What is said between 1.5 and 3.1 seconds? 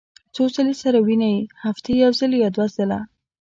هفتې یوځل یا دوه ځله